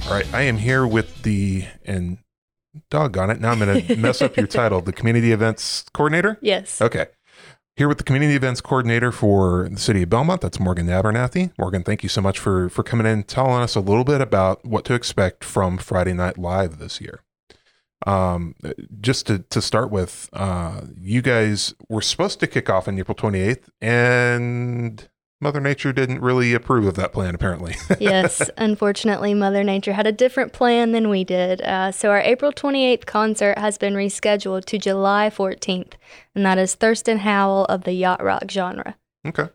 [0.07, 2.17] All right, I am here with the and
[2.89, 6.37] doggone it, now I'm going to mess up your title, the community events coordinator.
[6.39, 6.81] Yes.
[6.81, 7.07] Okay.
[7.77, 11.51] Here with the community events coordinator for the city of Belmont, that's Morgan Abernathy.
[11.59, 14.21] Morgan, thank you so much for for coming in and telling us a little bit
[14.21, 17.19] about what to expect from Friday Night Live this year.
[18.07, 18.55] Um,
[19.01, 23.15] just to, to start with, uh, you guys were supposed to kick off on April
[23.15, 25.09] 28th, and
[25.45, 27.75] Mother Nature didn't really approve of that plan, apparently.
[27.99, 28.49] yes.
[28.57, 31.61] Unfortunately, Mother Nature had a different plan than we did.
[31.61, 35.93] Uh, so our April 28th concert has been rescheduled to July 14th,
[36.33, 38.95] and that is Thurston Howell of the yacht rock genre.
[39.23, 39.49] okay.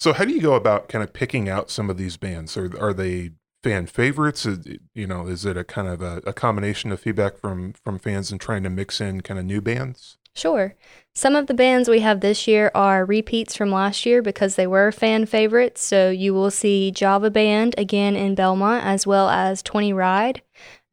[0.00, 2.56] So, how do you go about kind of picking out some of these bands?
[2.56, 4.46] Are, are they fan favorites?
[4.46, 7.98] Is, you know, is it a kind of a, a combination of feedback from from
[7.98, 10.16] fans and trying to mix in kind of new bands?
[10.34, 10.74] Sure.
[11.14, 14.66] Some of the bands we have this year are repeats from last year because they
[14.66, 15.80] were fan favorites.
[15.80, 20.42] So you will see Java Band again in Belmont, as well as 20 Ride.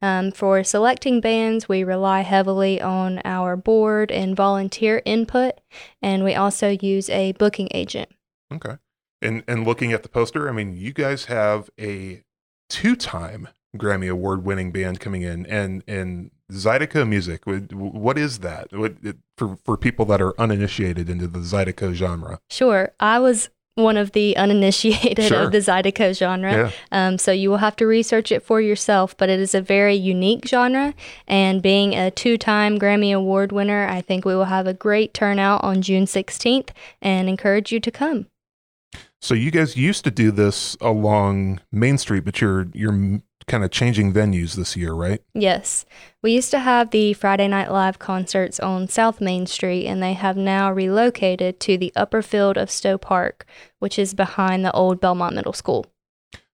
[0.00, 5.60] Um, for selecting bands, we rely heavily on our board and volunteer input,
[6.00, 8.10] and we also use a booking agent.
[8.52, 8.76] Okay.
[9.20, 12.24] And and looking at the poster, I mean, you guys have a
[12.68, 17.42] two-time Grammy award-winning band coming in, and and Zydeco Music.
[17.46, 18.72] What is that?
[18.72, 22.40] What, it, for for people that are uninitiated into the Zydeco genre?
[22.50, 25.44] Sure, I was one of the uninitiated Sure.
[25.44, 26.52] of the Zydeco genre.
[26.52, 26.70] Yeah.
[26.90, 29.94] Um, so you will have to research it for yourself, but it is a very
[29.94, 30.92] unique genre.
[31.26, 35.14] And being a two time Grammy Award winner, I think we will have a great
[35.14, 36.68] turnout on June 16th
[37.00, 38.26] and encourage you to come.
[39.22, 43.70] So you guys used to do this along Main Street, but you're you're kind of
[43.70, 45.20] changing venues this year, right?
[45.34, 45.84] Yes,
[46.22, 50.12] we used to have the Friday Night Live concerts on South Main Street, and they
[50.12, 53.46] have now relocated to the upper field of Stowe Park,
[53.78, 55.86] which is behind the old Belmont Middle School.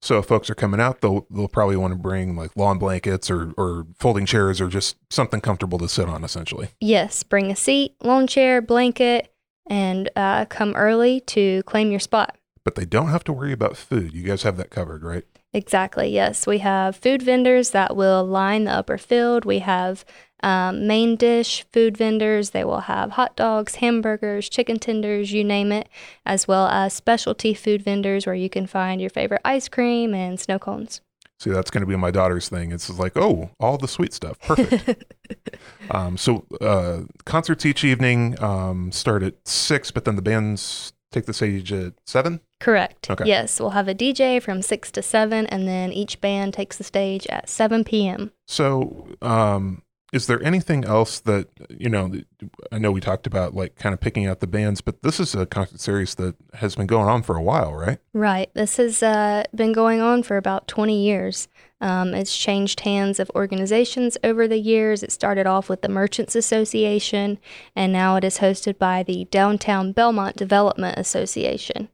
[0.03, 3.31] So if folks are coming out, they'll they'll probably want to bring like lawn blankets
[3.31, 6.69] or or folding chairs or just something comfortable to sit on, essentially.
[6.81, 9.33] Yes, bring a seat, lawn chair, blanket,
[9.69, 12.37] and uh, come early to claim your spot.
[12.65, 14.13] But they don't have to worry about food.
[14.13, 15.25] You guys have that covered, right?
[15.57, 16.47] Exactly, yes.
[16.47, 19.47] We have food vendors that will line the upper field.
[19.47, 20.05] We have
[20.43, 22.51] um, main dish food vendors.
[22.51, 25.89] They will have hot dogs, hamburgers, chicken tenders, you name it,
[26.27, 30.39] as well as specialty food vendors where you can find your favorite ice cream and
[30.39, 31.01] snow cones.
[31.41, 32.71] See, that's going to be my daughter's thing.
[32.71, 35.15] It's like, oh, all the sweet stuff, perfect.
[35.91, 41.25] um, so uh, concerts each evening um, start at six, but then the bands take
[41.25, 42.41] the stage at seven.
[42.59, 43.11] Correct.
[43.11, 43.25] Okay.
[43.27, 46.85] Yes, we'll have a DJ from 6 to 7, and then each band takes the
[46.85, 48.33] stage at 7 p.m.
[48.47, 52.13] So, um, is there anything else that you know?
[52.73, 55.35] I know we talked about like kind of picking out the bands, but this is
[55.35, 57.99] a concert series that has been going on for a while, right?
[58.15, 58.49] Right.
[58.55, 61.49] This has uh, been going on for about 20 years.
[61.81, 65.03] Um, it's changed hands of organizations over the years.
[65.03, 67.39] It started off with the Merchants Association,
[67.75, 71.89] and now it is hosted by the Downtown Belmont Development Association.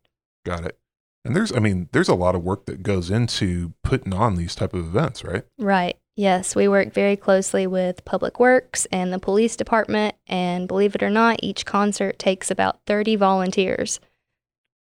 [0.44, 0.78] Got it.
[1.24, 4.54] And there's, I mean, there's a lot of work that goes into putting on these
[4.54, 5.44] type of events, right?
[5.58, 5.96] Right.
[6.16, 11.02] Yes, we work very closely with Public Works and the police department, and believe it
[11.02, 13.98] or not, each concert takes about 30 volunteers.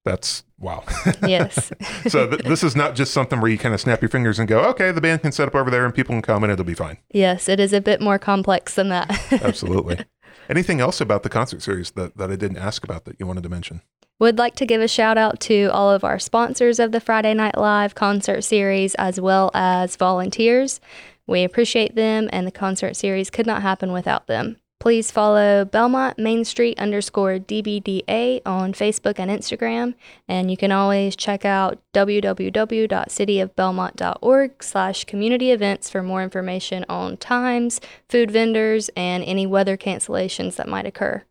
[0.05, 0.83] That's wow.
[1.27, 1.73] Yes.
[2.09, 4.49] so th- this is not just something where you kind of snap your fingers and
[4.49, 6.65] go, okay, the band can set up over there and people can come and it'll
[6.65, 6.97] be fine.
[7.13, 9.11] yes, it is a bit more complex than that.
[9.43, 9.99] Absolutely.
[10.51, 13.45] Anything else about the concert series that, that I didn't ask about that you wanted
[13.45, 13.83] to mention?
[14.19, 17.35] Would like to give a shout out to all of our sponsors of the Friday
[17.35, 20.81] Night Live concert series as well as volunteers.
[21.25, 24.57] We appreciate them, and the concert series could not happen without them.
[24.81, 29.93] Please follow Belmont Main Street underscore DBDA on Facebook and Instagram,
[30.27, 37.79] and you can always check out www.cityofbelmont.org slash community events for more information on times,
[38.09, 41.25] food vendors, and any weather cancellations that might occur.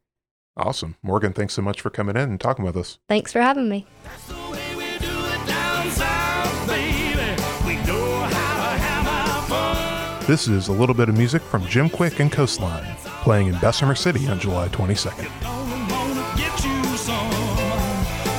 [0.55, 0.95] Awesome.
[1.01, 2.99] Morgan, thanks so much for coming in and talking with us.
[3.07, 3.87] Thanks for having me.
[4.03, 7.41] That's the way we do it down south, baby.
[7.65, 10.23] We know how to have our fun.
[10.27, 12.85] This is a little bit of music from Jim Quick and Coastline,
[13.21, 15.29] playing in Bessemer City on July 22nd.
[15.41, 17.31] Don't wanna get you some.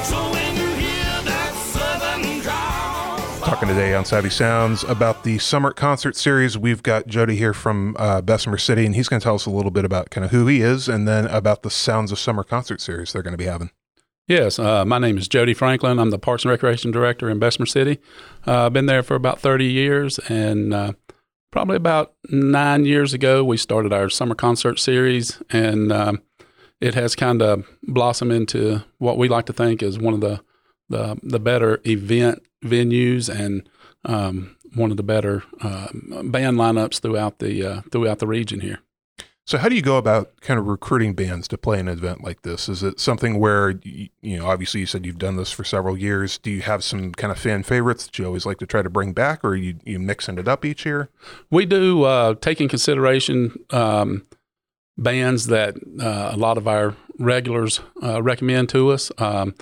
[0.05, 5.73] So when you hear that southern drawl, Talking today on Savvy Sounds about the summer
[5.73, 6.57] concert series.
[6.59, 9.51] We've got Jody here from uh, Bessemer City, and he's going to tell us a
[9.51, 12.45] little bit about kind of who he is and then about the Sounds of Summer
[12.45, 13.71] concert series they're going to be having.
[14.27, 15.99] Yes, uh, my name is Jody Franklin.
[15.99, 17.99] I'm the Parks and Recreation Director in Bessemer City.
[18.47, 20.93] Uh, I've been there for about 30 years, and uh,
[21.51, 26.23] probably about nine years ago, we started our summer concert series, and um,
[26.81, 30.41] it has kind of blossomed into what we like to think is one of the
[30.89, 33.69] the, the better event venues and
[34.05, 35.87] um, one of the better uh,
[36.25, 38.81] band lineups throughout the uh, throughout the region here.
[39.51, 42.43] So, how do you go about kind of recruiting bands to play an event like
[42.43, 42.69] this?
[42.69, 46.39] Is it something where, you, know, obviously you said you've done this for several years.
[46.39, 48.89] Do you have some kind of fan favorites that you always like to try to
[48.89, 51.09] bring back, or you you mixing it up each year?
[51.51, 54.25] We do uh, take in consideration um,
[54.97, 59.11] bands that uh, a lot of our regulars uh, recommend to us.
[59.19, 59.57] Um,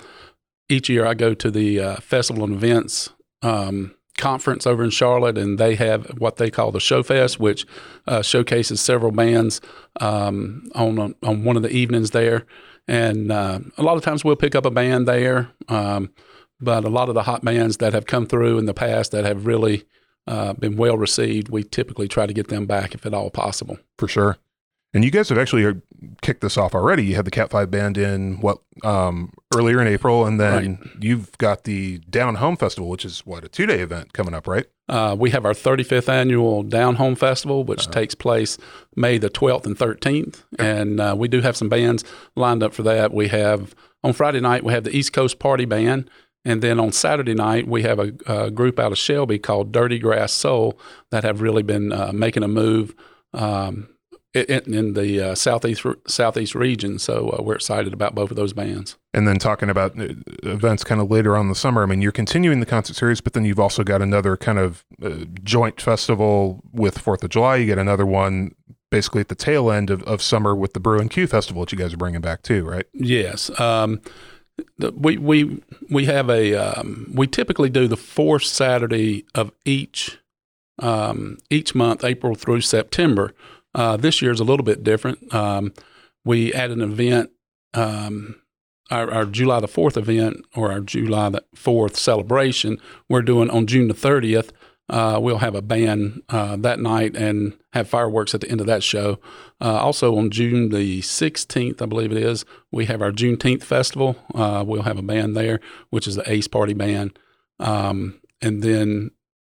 [0.69, 3.09] each year, I go to the uh, Festival and Events
[3.41, 7.65] um, conference over in Charlotte, and they have what they call the Show Fest, which
[8.07, 9.61] uh, showcases several bands
[9.99, 12.45] um, on on one of the evenings there.
[12.87, 16.11] And uh, a lot of times we'll pick up a band there, um,
[16.59, 19.25] but a lot of the hot bands that have come through in the past that
[19.25, 19.85] have really
[20.27, 23.77] uh, been well received, we typically try to get them back if at all possible.
[23.97, 24.37] For sure.
[24.93, 25.73] And you guys have actually uh,
[26.21, 27.05] kicked this off already.
[27.05, 31.37] You had the Cat Five band in what um, earlier in April, and then you've
[31.37, 34.65] got the Down Home Festival, which is what a two day event coming up, right?
[34.87, 38.57] Uh, we have our 35th annual Down Home Festival, which takes place
[38.95, 42.03] May the 12th and 13th, and uh, we do have some bands
[42.35, 43.13] lined up for that.
[43.13, 46.09] We have on Friday night we have the East Coast Party Band,
[46.43, 49.99] and then on Saturday night we have a, a group out of Shelby called Dirty
[49.99, 50.79] Grass Soul
[51.11, 52.95] that have really been uh, making a move.
[53.35, 53.89] Um,
[54.33, 56.99] in, in the uh, southeast southeast region.
[56.99, 58.97] So uh, we're excited about both of those bands.
[59.13, 60.13] And then talking about uh,
[60.43, 61.83] events kind of later on in the summer.
[61.83, 64.85] I mean, you're continuing the concert series, but then you've also got another kind of
[65.03, 67.57] uh, joint festival with Fourth of July.
[67.57, 68.55] You get another one
[68.91, 71.71] basically at the tail end of, of summer with the Brew and Q festival that
[71.71, 72.85] you guys are bringing back too, right?
[72.93, 73.49] Yes.
[73.59, 74.01] Um,
[74.77, 80.19] the, we we we have a um, we typically do the fourth Saturday of each
[80.79, 83.33] um, each month, April through September.
[83.75, 85.33] Uh, this year is a little bit different.
[85.33, 85.73] Um,
[86.25, 87.31] we add an event,
[87.73, 88.41] um,
[88.89, 93.67] our, our, July the 4th event or our July the 4th celebration, we're doing on
[93.67, 94.49] June the 30th.
[94.89, 98.65] Uh, we'll have a band uh, that night and have fireworks at the end of
[98.65, 99.19] that show.
[99.61, 104.15] Uh, also on June the 16th, I believe it is, we have our Juneteenth festival.
[104.33, 105.59] Uh, we'll have a band there,
[105.91, 107.17] which is the Ace Party Band.
[107.59, 109.11] Um, and then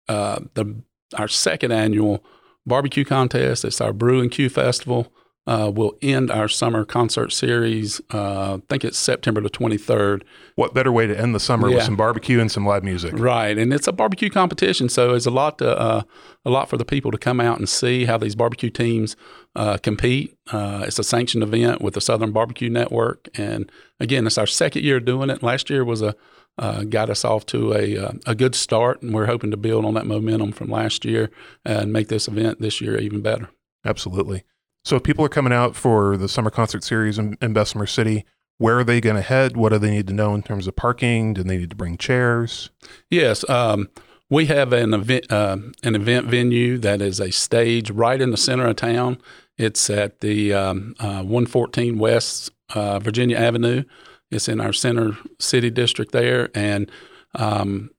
[0.07, 0.83] the
[1.17, 2.23] our second annual
[2.65, 3.65] barbecue contest.
[3.65, 5.13] It's our Brew and Q Festival.
[5.45, 7.99] Uh, we'll end our summer concert series.
[8.13, 10.23] Uh, I think it's September the 23rd.
[10.55, 11.75] What better way to end the summer yeah.
[11.75, 13.11] with some barbecue and some live music?
[13.17, 16.03] Right, and it's a barbecue competition, so it's a lot to, uh,
[16.45, 19.17] a lot for the people to come out and see how these barbecue teams
[19.53, 20.37] uh, compete.
[20.49, 24.85] Uh, it's a sanctioned event with the Southern Barbecue Network, and again, it's our second
[24.85, 25.43] year doing it.
[25.43, 26.15] Last year was a
[26.57, 29.85] uh, got us off to a uh, a good start, and we're hoping to build
[29.85, 31.31] on that momentum from last year
[31.65, 33.49] and make this event this year even better.
[33.85, 34.43] Absolutely.
[34.85, 38.25] So, if people are coming out for the summer concert series in, in Bessemer City,
[38.57, 39.57] where are they going to head?
[39.57, 41.33] What do they need to know in terms of parking?
[41.33, 42.69] Do they need to bring chairs?
[43.09, 43.47] Yes.
[43.49, 43.89] Um,
[44.29, 48.37] we have an event, uh, an event venue that is a stage right in the
[48.37, 49.19] center of town.
[49.57, 53.83] It's at the um, uh, 114 West uh, Virginia Avenue.
[54.33, 56.91] It's in our center city district there, and
[57.35, 57.91] um,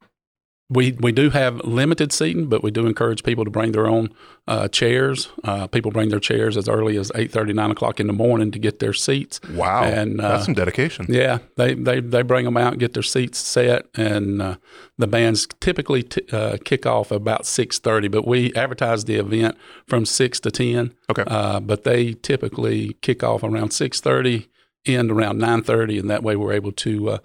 [0.71, 4.09] we we do have limited seating, but we do encourage people to bring their own
[4.49, 5.29] uh, chairs.
[5.45, 8.59] Uh, people bring their chairs as early as 8 9 o'clock in the morning to
[8.59, 9.41] get their seats.
[9.51, 11.07] Wow, and uh, that's some dedication.
[11.09, 14.57] Yeah, they, they they bring them out and get their seats set, and uh,
[14.97, 18.09] the bands typically t- uh, kick off about six thirty.
[18.09, 20.95] But we advertise the event from six to ten.
[21.11, 24.49] Okay, uh, but they typically kick off around six thirty
[24.87, 27.19] end around 9:30, and that way we're able to uh,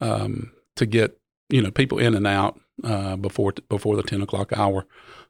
[0.00, 4.52] um, to get you know people in and out uh, before before the 10 o'clock
[4.56, 4.86] hour.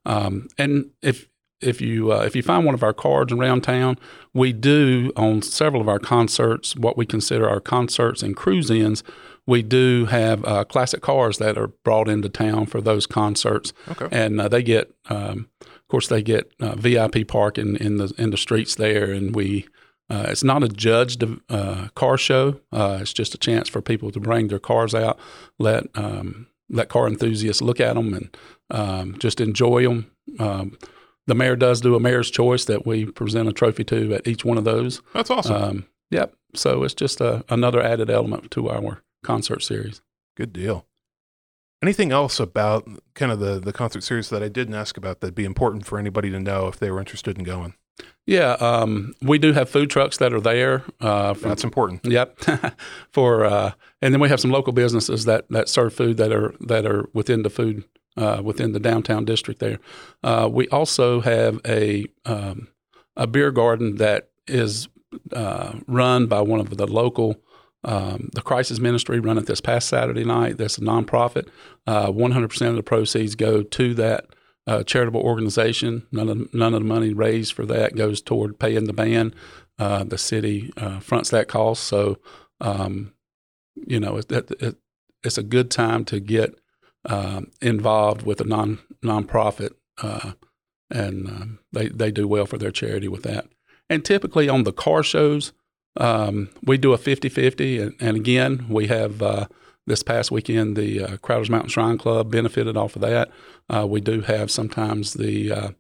[0.07, 1.29] Um, and if
[1.61, 3.99] if you uh, if you find one of our cards around town,
[4.33, 9.03] we do on several of our concerts what we consider our concerts and cruise-ins.
[9.47, 14.09] We do have uh, classic cars that are brought into town for those concerts, okay.
[14.11, 18.31] and uh, they get, um, of course, they get uh, VIP parking in the in
[18.31, 19.66] the streets there, and we
[20.10, 22.60] uh, it's not a judged uh, car show.
[22.70, 25.18] Uh, it's just a chance for people to bring their cars out,
[25.58, 28.36] let um, let car enthusiasts look at them, and
[28.70, 30.10] um, just enjoy them.
[30.38, 30.78] Um,
[31.26, 34.44] the mayor does do a mayor's choice that we present a trophy to at each
[34.44, 35.00] one of those.
[35.14, 35.56] That's awesome.
[35.56, 36.34] Um, yep.
[36.54, 40.02] So it's just a, another added element to our concert series.
[40.36, 40.86] Good deal.
[41.82, 45.34] Anything else about kind of the the concert series that I didn't ask about that'd
[45.34, 47.74] be important for anybody to know if they were interested in going?
[48.26, 50.83] Yeah, um, we do have food trucks that are there.
[51.00, 52.07] Uh, for, That's important.
[52.07, 52.40] Yep.
[53.12, 56.54] for uh, and then we have some local businesses that, that serve food that are
[56.61, 57.85] that are within the food
[58.16, 59.78] uh, within the downtown district there.
[60.22, 62.68] Uh, we also have a um,
[63.16, 64.88] a beer garden that is
[65.33, 67.37] uh, run by one of the local.
[67.87, 70.57] Um, the Crisis Ministry run it this past Saturday night.
[70.57, 71.48] That's a nonprofit.
[71.87, 74.26] Uh, one hundred percent of the proceeds go to that
[74.66, 76.07] uh, charitable organization.
[76.12, 79.35] None of none of the money raised for that goes toward paying the band.
[79.79, 81.85] Uh, the city uh, fronts that cost.
[81.85, 82.18] So,
[82.61, 83.12] um,
[83.74, 84.77] you know, it, it,
[85.24, 86.57] it's a good time to get
[87.07, 90.33] um, involved with a non nonprofit, uh,
[90.90, 93.48] and um, they they do well for their charity with that.
[93.90, 95.53] And typically on the car shows,
[95.96, 97.83] um, we do a 50-50.
[97.83, 99.46] And, and again, we have uh,
[99.87, 103.31] this past weekend, the uh, Crowders Mountain Shrine Club benefited off of that.
[103.68, 105.70] Uh, we do have sometimes the uh,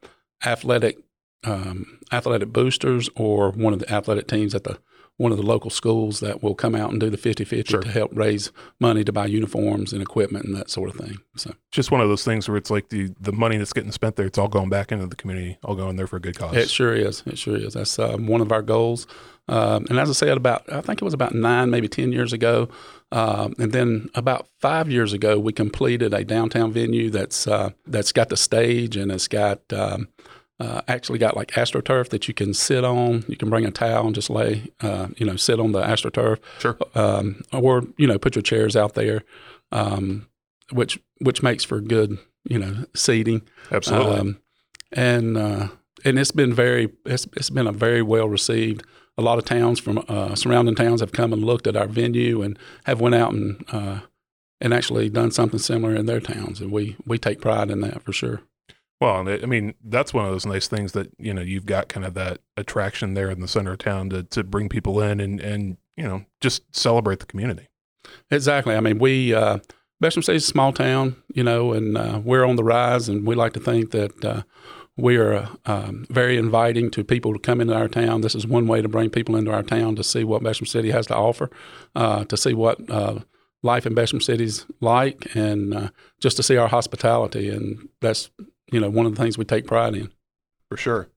[0.44, 0.98] athletic
[1.44, 4.78] um, athletic boosters or one of the athletic teams at the
[5.16, 7.80] one of the local schools that will come out and do the 50-50 Sure.
[7.82, 11.18] to help raise money to buy uniforms and equipment and that sort of thing.
[11.36, 13.92] So It's just one of those things where it's like the the money that's getting
[13.92, 16.36] spent there, it's all going back into the community, all going there for a good
[16.36, 16.56] cause.
[16.56, 17.22] it sure is.
[17.26, 17.74] It sure is.
[17.74, 19.06] That's um, one of our goals.
[19.46, 22.32] Um, and as I said, about I think it was about nine, maybe ten years
[22.32, 22.68] ago,
[23.12, 28.12] um, and then about five years ago, we completed a downtown venue that's uh, that's
[28.12, 30.08] got the stage and it's got um,
[30.60, 33.24] uh, actually got like astroturf that you can sit on.
[33.28, 36.38] You can bring a towel and just lay, uh, you know, sit on the astroturf.
[36.58, 36.76] Sure.
[36.94, 39.22] Um, or you know, put your chairs out there,
[39.72, 40.26] um,
[40.72, 43.42] which which makes for good, you know, seating.
[43.70, 44.16] Absolutely.
[44.16, 44.40] Um,
[44.92, 45.68] and uh,
[46.04, 48.84] and it's been very it's, it's been a very well received.
[49.16, 52.42] A lot of towns from uh, surrounding towns have come and looked at our venue
[52.42, 54.00] and have went out and uh,
[54.60, 58.02] and actually done something similar in their towns, and we we take pride in that
[58.02, 58.40] for sure.
[59.00, 62.06] Well, I mean, that's one of those nice things that, you know, you've got kind
[62.06, 65.40] of that attraction there in the center of town to, to bring people in and,
[65.40, 67.68] and, you know, just celebrate the community.
[68.30, 68.74] Exactly.
[68.74, 69.58] I mean, we uh,
[70.00, 73.34] Bessemer City's a small town, you know, and uh, we're on the rise, and we
[73.34, 74.42] like to think that uh,
[74.96, 78.20] we are um, very inviting to people to come into our town.
[78.20, 80.90] This is one way to bring people into our town to see what Bessemer City
[80.92, 81.50] has to offer,
[81.96, 83.20] uh, to see what uh,
[83.62, 85.88] life in Bessemer City's like, and uh,
[86.20, 87.48] just to see our hospitality.
[87.48, 88.30] And that's
[88.70, 90.10] you know one of the things we take pride in.
[90.68, 91.08] For sure.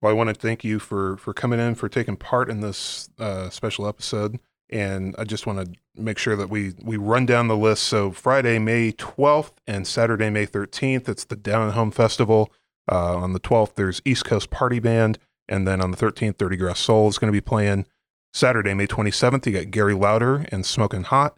[0.00, 3.08] Well, I want to thank you for for coming in, for taking part in this
[3.20, 7.46] uh, special episode, and I just want to make sure that we we run down
[7.46, 7.84] the list.
[7.84, 12.52] So Friday, May twelfth, and Saturday, May thirteenth, it's the Down and Home Festival.
[12.90, 15.18] Uh, on the twelfth, there's East Coast Party Band,
[15.48, 17.86] and then on the thirteenth, Dirty Grass Soul is going to be playing.
[18.32, 21.36] Saturday, May twenty seventh, you got Gary Lowder and Smoking Hot.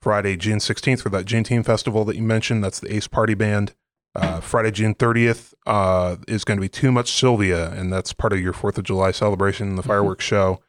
[0.00, 3.74] Friday, June sixteenth, for that Juneteenth festival that you mentioned, that's the Ace Party Band.
[4.14, 8.32] Uh, Friday, June 30th uh, is going to be Too Much Sylvia, and that's part
[8.32, 10.60] of your 4th of July celebration, the fireworks show.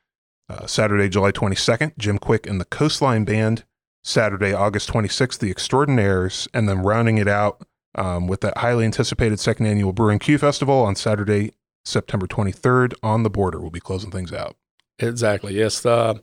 [0.48, 3.64] Uh, Saturday, July 22nd, Jim Quick and the Coastline Band.
[4.04, 7.64] Saturday, August 26th, the Extraordinaires, and then rounding it out
[7.96, 11.52] um, with that highly anticipated second annual Brew and Q Festival on Saturday,
[11.86, 13.60] September 23rd on the border.
[13.60, 14.56] We'll be closing things out.
[15.00, 15.54] Exactly.
[15.56, 15.86] Yes.
[15.86, 16.16] Uh,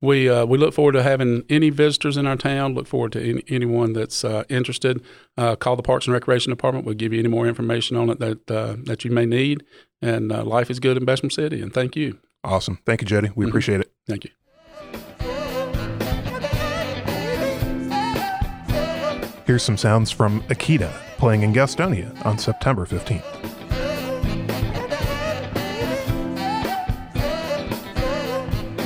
[0.00, 2.74] we uh, we look forward to having any visitors in our town.
[2.74, 5.02] Look forward to any, anyone that's uh, interested.
[5.38, 6.84] Uh, call the Parks and Recreation Department.
[6.84, 9.64] We'll give you any more information on it that uh, that you may need.
[10.02, 11.62] And uh, life is good in Bessemer City.
[11.62, 12.18] And thank you.
[12.42, 12.78] Awesome.
[12.84, 13.30] Thank you, Jetty.
[13.34, 13.48] We Mhm.
[13.48, 13.92] appreciate it.
[14.06, 14.30] Thank you.
[19.46, 23.22] Here's some sounds from Akita playing in Gastonia on September 15th.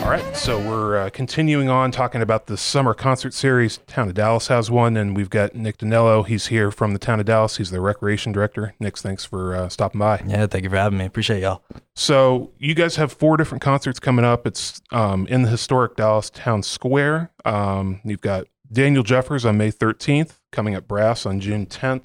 [0.02, 3.76] All right, so we're uh, continuing on talking about the summer concert series.
[3.86, 6.26] Town of Dallas has one, and we've got Nick Danello.
[6.26, 7.59] He's here from the Town of Dallas.
[7.59, 8.74] He's the recreation director.
[8.80, 10.22] Nick, thanks for uh, stopping by.
[10.26, 11.04] Yeah, thank you for having me.
[11.04, 11.62] Appreciate y'all.
[11.94, 14.46] So you guys have four different concerts coming up.
[14.46, 17.30] It's um, in the historic Dallas Town Square.
[17.44, 22.02] Um, you've got Daniel Jeffers on May 13th, coming up Brass on June 10th,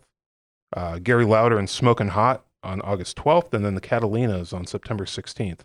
[0.75, 5.05] uh, Gary Lowder and Smoking Hot on August 12th, and then the Catalinas on September
[5.05, 5.61] 16th.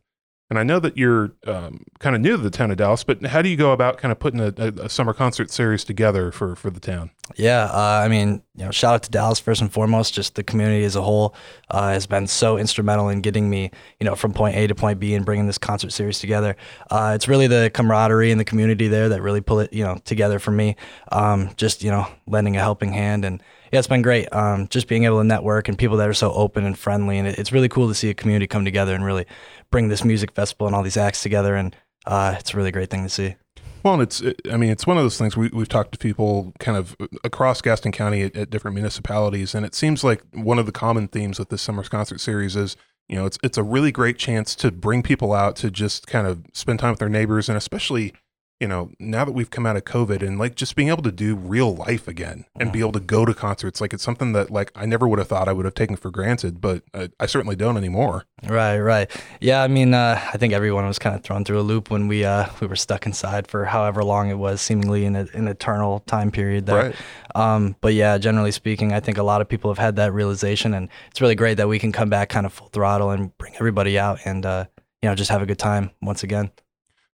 [0.50, 3.22] And I know that you're um, kind of new to the town of Dallas, but
[3.26, 6.32] how do you go about kind of putting a, a, a summer concert series together
[6.32, 7.10] for, for the town?
[7.36, 10.14] Yeah, uh, I mean, you know, shout out to Dallas first and foremost.
[10.14, 11.34] Just the community as a whole
[11.70, 13.70] uh, has been so instrumental in getting me,
[14.00, 16.56] you know, from point A to point B and bringing this concert series together.
[16.90, 19.98] Uh, it's really the camaraderie and the community there that really pull it, you know,
[20.04, 20.76] together for me.
[21.12, 23.42] Um, just you know, lending a helping hand and.
[23.72, 24.32] Yeah, it's been great.
[24.32, 27.28] Um, just being able to network and people that are so open and friendly, and
[27.28, 29.26] it, it's really cool to see a community come together and really
[29.70, 31.54] bring this music festival and all these acts together.
[31.54, 33.36] And uh, it's a really great thing to see.
[33.82, 36.52] Well, it's, it, I mean, it's one of those things we, we've talked to people
[36.58, 40.66] kind of across Gaston County at, at different municipalities, and it seems like one of
[40.66, 42.76] the common themes with this summer's concert series is,
[43.08, 46.26] you know, it's it's a really great chance to bring people out to just kind
[46.26, 48.12] of spend time with their neighbors, and especially,
[48.60, 51.12] you know, now that we've come out of COVID and like just being able to
[51.12, 54.50] do real life again and be able to go to concerts, like it's something that
[54.50, 57.26] like I never would have thought I would have taken for granted, but I, I
[57.26, 58.24] certainly don't anymore.
[58.44, 59.08] Right, right.
[59.40, 62.08] Yeah, I mean, uh, I think everyone was kind of thrown through a loop when
[62.08, 65.46] we uh, we were stuck inside for however long it was, seemingly in a, an
[65.46, 66.76] eternal time period there.
[66.76, 66.96] Right.
[67.36, 70.74] Um, but yeah, generally speaking, I think a lot of people have had that realization,
[70.74, 73.54] and it's really great that we can come back kind of full throttle and bring
[73.54, 74.64] everybody out and uh,
[75.00, 76.50] you know just have a good time once again.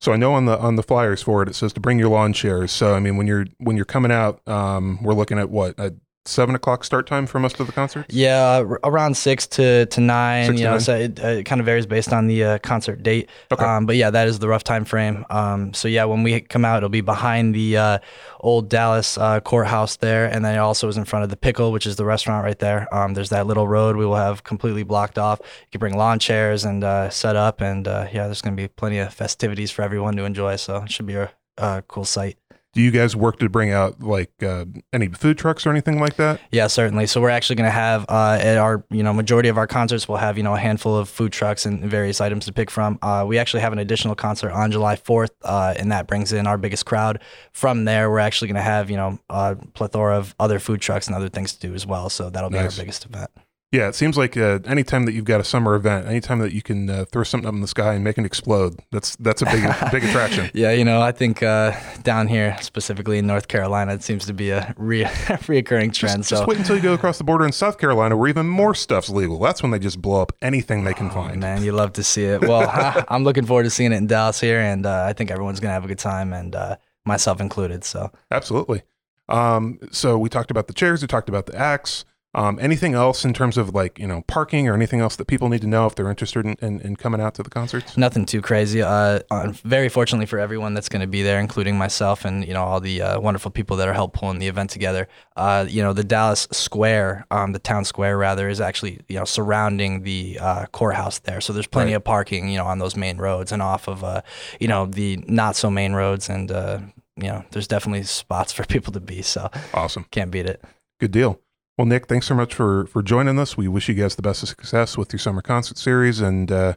[0.00, 2.08] So I know on the on the flyers for it, it says to bring your
[2.08, 2.72] lawn chairs.
[2.72, 5.78] So I mean, when you're when you're coming out, um, we're looking at what
[6.26, 8.14] seven o'clock start time for most of the concerts.
[8.14, 10.46] Yeah, around six to, to nine.
[10.46, 10.80] Six to know, nine?
[10.80, 13.28] so it, it kind of varies based on the uh, concert date.
[13.52, 13.64] Okay.
[13.64, 15.24] Um, but yeah, that is the rough time frame.
[15.30, 17.98] Um, so yeah, when we come out, it'll be behind the uh,
[18.40, 21.72] old Dallas uh, courthouse there, and then it also is in front of the Pickle,
[21.72, 22.92] which is the restaurant right there.
[22.94, 25.40] Um, there's that little road we will have completely blocked off.
[25.42, 28.62] You can bring lawn chairs and uh, set up, and uh, yeah, there's going to
[28.62, 30.56] be plenty of festivities for everyone to enjoy.
[30.56, 32.38] So it should be a, a cool sight.
[32.74, 36.16] Do you guys work to bring out like uh, any food trucks or anything like
[36.16, 36.40] that?
[36.50, 37.06] Yeah, certainly.
[37.06, 40.08] So we're actually going to have uh, at our you know majority of our concerts
[40.08, 42.98] we'll have you know a handful of food trucks and various items to pick from.
[43.00, 46.46] Uh, we actually have an additional concert on July 4th, uh, and that brings in
[46.46, 47.20] our biggest crowd.
[47.52, 51.06] From there, we're actually going to have you know a plethora of other food trucks
[51.06, 52.10] and other things to do as well.
[52.10, 52.76] So that'll be Nice.
[52.76, 53.30] our biggest event.
[53.74, 56.62] Yeah, it seems like uh, anytime that you've got a summer event, anytime that you
[56.62, 59.46] can uh, throw something up in the sky and make it explode, that's that's a
[59.46, 60.48] big big attraction.
[60.54, 61.72] Yeah, you know, I think uh,
[62.04, 66.22] down here, specifically in North Carolina, it seems to be a re- reoccurring trend.
[66.22, 68.76] Just, just wait until you go across the border in South Carolina, where even more
[68.76, 69.40] stuff's legal.
[69.40, 71.40] That's when they just blow up anything they can find.
[71.40, 72.42] man, you love to see it.
[72.42, 72.70] Well,
[73.08, 75.74] I'm looking forward to seeing it in Dallas here, and uh, I think everyone's gonna
[75.74, 77.82] have a good time, and uh, myself included.
[77.82, 78.12] So.
[78.30, 78.82] Absolutely.
[79.28, 82.04] Um, so we talked about the chairs, we talked about the acts.
[82.34, 85.48] Um, anything else in terms of like you know parking or anything else that people
[85.48, 87.96] need to know if they're interested in, in, in coming out to the concerts?
[87.96, 88.82] Nothing too crazy.
[88.82, 89.20] Uh,
[89.64, 92.80] very fortunately for everyone that's going to be there, including myself and you know all
[92.80, 95.06] the uh, wonderful people that are help pulling the event together.
[95.36, 99.24] Uh, you know the Dallas Square, um, the town square rather, is actually you know
[99.24, 101.40] surrounding the uh, courthouse there.
[101.40, 101.96] So there's plenty Right.
[101.96, 104.22] of parking, you know, on those main roads and off of uh,
[104.58, 106.80] you know the not so main roads, and uh,
[107.16, 109.22] you know there's definitely spots for people to be.
[109.22, 110.62] So Awesome, can't beat it.
[110.98, 111.40] good deal.
[111.76, 113.56] Well, Nick, thanks so much for for joining us.
[113.56, 116.20] We wish you guys the best of success with your summer concert series.
[116.20, 116.74] And uh,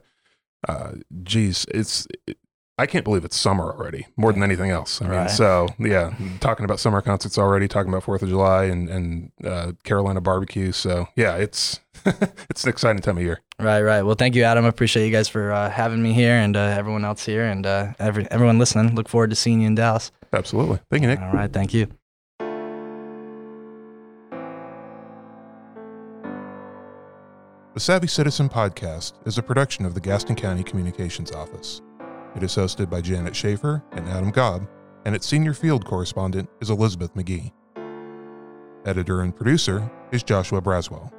[0.68, 0.92] uh,
[1.22, 2.06] geez, it's
[2.80, 4.06] I can't believe it's summer already.
[4.16, 5.00] More than anything else.
[5.00, 5.30] I mean, Right.
[5.30, 9.72] so yeah, talking about summer concerts already, talking about Fourth of July and and uh,
[9.84, 10.72] Carolina barbecue.
[10.72, 11.78] So yeah, it's
[12.50, 13.40] it's an exciting time of year.
[13.60, 14.02] Right, right.
[14.02, 14.64] Well, thank you, Adam.
[14.64, 17.64] I appreciate you guys for uh, having me here, and uh, everyone else here, and
[17.66, 18.94] uh, every everyone listening.
[18.96, 20.10] Look forward to seeing you in Dallas.
[20.32, 20.80] Absolutely.
[20.90, 21.20] Thank you, Nick.
[21.20, 21.86] All right, thank you.
[27.78, 31.80] The Savvy Citizen podcast is a production of the Gaston County Communications Office.
[32.34, 34.66] It is hosted by Janet Schaefer and Adam Gobb,
[35.04, 37.52] and its senior field correspondent is Elizabeth McGee.
[38.84, 41.12] Editor and producer is Joshua Braswell.